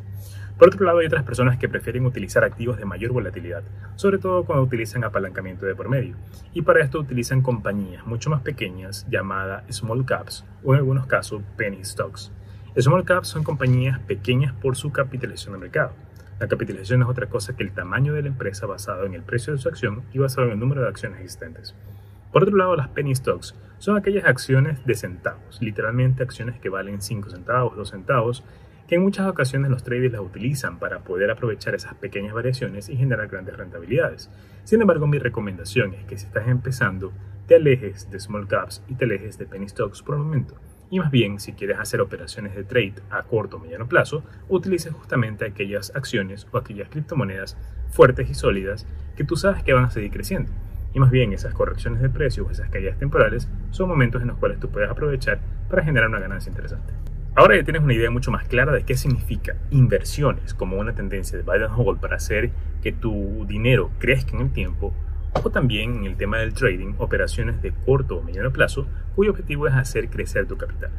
Por 0.59 0.69
otro 0.69 0.85
lado, 0.85 0.99
hay 0.99 1.07
otras 1.07 1.25
personas 1.25 1.59
que 1.59 1.69
prefieren 1.69 2.07
utilizar 2.07 2.45
activos 2.45 2.79
de 2.79 2.85
mayor 2.85 3.13
volatilidad, 3.13 3.63
sobre 3.97 4.19
todo 4.19 4.45
cuando 4.45 4.65
utilizan 4.65 5.05
apalancamiento 5.05 5.67
de 5.67 5.75
por 5.75 5.89
medio, 5.89 6.17
y 6.53 6.63
para 6.63 6.83
esto 6.83 6.99
utilizan 6.99 7.43
compañías 7.43 8.07
mucho 8.07 8.31
más 8.31 8.43
pequeñas 8.43 9.07
llamadas 9.11 9.65
small 9.75 10.05
caps 10.05 10.45
o 10.65 10.73
en 10.75 10.79
algunos 10.79 11.07
casos 11.07 11.43
penny 11.57 11.85
stocks. 11.85 12.33
Small 12.79 13.05
caps 13.05 13.29
son 13.29 13.43
compañías 13.43 13.99
pequeñas 14.01 14.55
por 14.55 14.77
su 14.77 14.93
capitalización 14.93 15.55
de 15.55 15.61
mercado. 15.61 15.93
La 16.39 16.49
capitalización 16.49 17.03
es 17.03 17.09
otra 17.09 17.27
cosa 17.27 17.55
que 17.55 17.63
el 17.63 17.73
tamaño 17.73 18.15
de 18.15 18.23
la 18.23 18.29
empresa 18.29 18.65
basado 18.65 19.05
en 19.05 19.15
el 19.15 19.23
precio 19.23 19.53
de 19.53 19.59
su 19.59 19.69
acción 19.69 20.03
y 20.13 20.19
basado 20.19 20.47
en 20.47 20.55
el 20.55 20.59
número 20.59 20.83
de 20.83 20.89
acciones 20.89 21.21
existentes. 21.21 21.75
Por 22.33 22.45
otro 22.45 22.57
lado, 22.57 22.77
las 22.77 22.89
penny 22.89 23.15
stocks 23.15 23.57
son 23.79 23.97
aquellas 23.97 24.25
acciones 24.25 24.85
de 24.85 24.95
centavos, 24.95 25.61
literalmente 25.61 26.23
acciones 26.23 26.61
que 26.61 26.69
valen 26.69 27.01
5 27.01 27.31
centavos, 27.31 27.77
2 27.77 27.89
centavos, 27.89 28.45
que 28.87 28.97
en 28.97 29.03
muchas 29.03 29.27
ocasiones 29.27 29.71
los 29.71 29.83
traders 29.83 30.13
las 30.13 30.21
utilizan 30.21 30.79
para 30.79 31.01
poder 31.01 31.31
aprovechar 31.31 31.75
esas 31.75 31.95
pequeñas 31.95 32.35
variaciones 32.35 32.89
y 32.89 32.97
generar 32.97 33.29
grandes 33.29 33.57
rentabilidades. 33.57 34.31
Sin 34.65 34.81
embargo, 34.81 35.07
mi 35.07 35.19
recomendación 35.19 35.95
es 35.95 36.05
que 36.05 36.19
si 36.19 36.27
estás 36.27 36.47
empezando, 36.47 37.13
te 37.47 37.57
alejes 37.57 38.11
de 38.11 38.21
small 38.21 38.47
caps 38.47 38.83
y 38.89 38.95
te 38.95 39.07
alejes 39.07 39.37
de 39.37 39.47
penny 39.47 39.69
stocks 39.69 40.03
por 40.03 40.15
el 40.15 40.23
momento. 40.23 40.55
Y 40.89 41.01
más 41.01 41.11
bien, 41.11 41.41
si 41.41 41.53
quieres 41.53 41.79
hacer 41.79 42.01
operaciones 42.01 42.55
de 42.55 42.65
trade 42.65 42.95
a 43.11 43.23
corto 43.23 43.57
o 43.57 43.61
mediano 43.61 43.89
plazo, 43.89 44.23
utilices 44.49 44.93
justamente 44.93 45.45
aquellas 45.45 45.95
acciones 45.97 46.47
o 46.53 46.59
aquellas 46.59 46.89
criptomonedas 46.89 47.57
fuertes 47.91 48.31
y 48.31 48.35
sólidas 48.35 48.87
que 49.17 49.25
tú 49.25 49.37
sabes 49.37 49.63
que 49.63 49.73
van 49.73 49.85
a 49.85 49.91
seguir 49.91 50.11
creciendo 50.11 50.53
y 50.93 51.01
más 51.01 51.11
bien 51.11 51.33
esas 51.33 51.55
correcciones 51.55 52.01
de 52.01 52.11
precios 52.11 52.47
o 52.47 52.51
esas 52.51 52.69
caídas 52.71 52.99
temporales 52.99 53.49
son 53.71 53.89
momentos 53.89 54.23
en 54.23 54.29
los 54.29 54.39
cuales 54.39 54.59
tú 54.59 54.69
puedes 54.69 54.91
aprovechar 54.91 55.41
para 55.69 55.85
generar 55.85 56.09
una 56.09 56.21
ganancia 56.21 56.51
interesante. 56.51 56.93
Ahora 57.37 57.57
ya 57.57 57.63
tienes 57.63 57.83
una 57.83 57.95
idea 57.95 58.11
mucho 58.11 58.33
más 58.33 58.47
clara 58.49 58.73
de 58.73 58.83
qué 58.83 58.97
significa 58.97 59.55
inversiones 59.71 60.53
como 60.53 60.79
una 60.79 60.95
tendencia 60.95 61.39
de 61.39 61.65
and 61.65 61.73
hold 61.77 62.01
para 62.01 62.17
hacer 62.17 62.51
que 62.83 62.93
tu 62.93 63.47
dinero 63.47 63.91
crezca 63.99 64.37
en 64.37 64.43
el 64.43 64.53
tiempo 64.53 64.93
o 65.33 65.51
también 65.51 65.99
en 65.99 66.05
el 66.07 66.17
tema 66.17 66.39
del 66.39 66.55
trading, 66.55 66.95
operaciones 66.99 67.63
de 67.63 67.73
corto 67.73 68.17
o 68.17 68.23
mediano 68.23 68.51
plazo 68.51 68.87
cuyo 69.15 69.31
objetivo 69.31 69.69
es 69.69 69.75
hacer 69.75 70.11
crecer 70.11 70.47
tu 70.47 70.57
capital. 70.57 70.91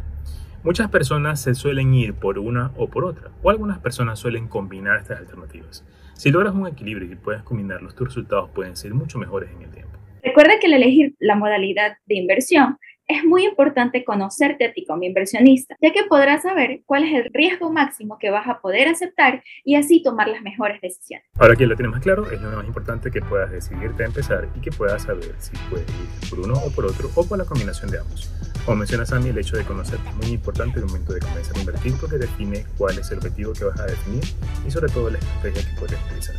Muchas 0.64 0.92
personas 0.92 1.42
se 1.42 1.56
suelen 1.56 1.96
ir 1.96 2.14
por 2.14 2.38
una 2.38 2.72
o 2.78 2.88
por 2.88 3.04
otra, 3.04 3.32
o 3.42 3.50
algunas 3.50 3.80
personas 3.80 4.20
suelen 4.20 4.48
combinar 4.48 5.00
estas 5.00 5.18
alternativas. 5.18 5.84
Si 6.14 6.30
logras 6.30 6.54
un 6.54 6.68
equilibrio 6.68 7.12
y 7.12 7.16
puedes 7.16 7.42
combinarlos, 7.42 7.96
tus 7.96 8.10
resultados 8.10 8.52
pueden 8.52 8.76
ser 8.76 8.94
mucho 8.94 9.18
mejores 9.18 9.50
en 9.50 9.64
el 9.64 9.72
tiempo. 9.72 9.98
Recuerda 10.22 10.60
que 10.60 10.68
al 10.68 10.74
elegir 10.74 11.16
la 11.18 11.36
modalidad 11.36 11.98
de 12.06 12.16
inversión 12.16 12.78
es 13.08 13.24
muy 13.26 13.44
importante 13.44 14.06
conocerte 14.06 14.66
a 14.66 14.72
ti 14.72 14.86
como 14.86 15.02
inversionista, 15.02 15.76
ya 15.82 15.92
que 15.92 16.04
podrás 16.04 16.44
saber 16.44 16.82
cuál 16.86 17.06
es 17.06 17.14
el 17.26 17.32
riesgo 17.34 17.72
máximo 17.72 18.20
que 18.20 18.30
vas 18.30 18.48
a 18.48 18.60
poder 18.62 18.88
aceptar 18.88 19.44
y 19.66 19.74
así 19.74 20.04
tomar 20.04 20.28
las 20.28 20.44
mejores 20.44 20.80
decisiones. 20.80 21.26
Ahora 21.40 21.56
que 21.56 21.66
lo 21.66 21.76
tienes 21.76 21.92
más 21.92 22.04
claro, 22.04 22.30
es 22.30 22.40
lo 22.40 22.52
más 22.52 22.68
importante 22.68 23.10
que 23.10 23.22
puedas 23.22 23.50
decidirte 23.50 24.04
a 24.04 24.06
empezar 24.06 24.48
y 24.56 24.62
que 24.62 24.70
puedas 24.70 25.02
saber 25.02 25.34
si 25.40 25.54
puedes 25.72 25.90
ir 25.90 26.30
por 26.30 26.42
uno 26.42 26.54
o 26.54 26.72
por 26.72 26.86
otro 26.86 27.10
o 27.16 27.28
por 27.28 27.40
la 27.40 27.46
combinación 27.46 27.90
de 27.90 27.98
ambos. 27.98 28.32
Como 28.66 28.78
menciona 28.78 29.06
Sammy, 29.06 29.30
el 29.30 29.38
hecho 29.40 29.58
de 29.58 29.64
conocerte 29.64 30.08
es 30.08 30.16
muy 30.16 30.28
importante 30.28 30.78
en 30.78 30.86
el 30.86 30.92
momento 30.92 31.14
de 31.14 31.20
comenzar 31.20 31.58
a 31.58 31.60
invertir 31.60 31.96
porque 32.00 32.18
define 32.18 32.66
cuál 32.78 32.98
es 32.98 33.10
el 33.12 33.18
objetivo 33.18 33.54
que 33.54 33.66
vas 33.66 33.80
a 33.80 33.86
definir 33.86 34.24
y 34.68 34.72
sobre 34.72 34.92
todo 34.92 35.10
la 35.10 35.18
estrategia 35.18 35.68
que 35.68 35.80
puedes 35.80 36.00
utilizar. 36.06 36.36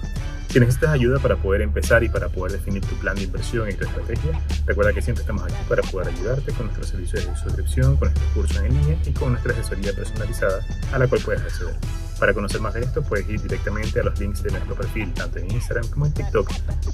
Si 0.49 0.61
necesitas 0.61 0.91
ayuda 0.91 1.19
para 1.19 1.37
poder 1.37 1.63
empezar 1.63 2.05
y 2.05 2.11
para 2.11 2.29
poder 2.29 2.53
definir 2.53 2.85
tu 2.85 2.95
plan 2.97 3.17
de 3.17 3.23
inversión 3.23 3.71
y 3.71 3.73
tu 3.73 3.85
estrategia, 3.85 4.39
recuerda 4.67 4.93
que 4.93 5.01
siempre 5.01 5.23
estamos 5.23 5.43
aquí 5.45 5.55
para 5.67 5.83
poder 5.83 6.09
ayudarte 6.09 6.53
con 6.53 6.67
nuestros 6.67 6.89
servicios 6.89 7.27
de 7.27 7.37
suscripción, 7.37 7.97
con 7.97 8.09
nuestros 8.09 8.33
cursos 8.35 8.57
en 8.59 8.75
línea 8.75 8.99
y 9.05 9.13
con 9.13 9.33
nuestra 9.33 9.53
asesoría 9.55 9.95
personalizada 9.95 10.61
a 10.93 10.99
la 10.99 11.09
cual 11.09 11.23
puedes 11.25 11.41
acceder. 11.41 11.75
Para 12.21 12.35
conocer 12.35 12.61
más 12.61 12.75
de 12.75 12.83
esto, 12.83 13.03
puedes 13.03 13.29
ir 13.29 13.41
directamente 13.41 13.99
a 13.99 14.05
los 14.05 14.21
links 14.21 14.43
de 14.43 14.51
nuestro 14.51 14.77
perfil, 14.77 15.13
tanto 15.15 15.39
en 15.39 15.51
Instagram 15.51 15.89
como 15.89 16.07
en 16.07 16.13
TikTok, 16.13 16.49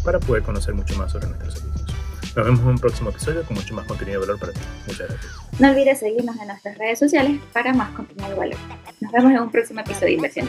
para 0.05 0.21
poder 0.21 0.43
conocer 0.45 0.73
mucho 0.75 0.97
más 0.97 1.13
sobre 1.13 1.27
nuestros 1.27 1.55
servicios. 1.55 2.08
Nos 2.37 2.47
vemos 2.47 2.61
en 2.61 2.69
un 2.69 2.79
próximo 2.79 3.11
episodio 3.11 3.43
con 3.45 3.57
mucho 3.57 3.75
más 3.75 3.87
contenido 3.87 4.21
de 4.21 4.27
valor 4.27 4.41
para 4.41 4.53
ti. 4.53 4.61
Muchas 4.87 5.09
gracias. 5.09 5.33
No 5.59 5.71
olvides 5.71 5.99
seguirnos 5.99 6.37
en 6.41 6.49
nuestras 6.49 6.79
redes 6.79 6.99
sociales 6.99 7.41
para 7.53 7.73
más 7.73 7.91
contenido 7.93 8.29
de 8.29 8.35
valor. 8.35 8.59
Nos 9.01 9.13
vemos 9.13 9.33
en 9.33 9.39
un 9.41 9.51
próximo 9.51 9.81
episodio 9.81 10.07
de 10.07 10.13
Inversión. 10.13 10.49